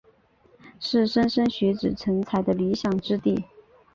[0.79, 3.45] 是莘莘学子成才的理想之地。